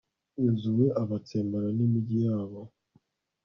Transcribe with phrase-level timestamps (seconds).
[0.41, 2.61] yozuwe abatsembana n'imigi yabo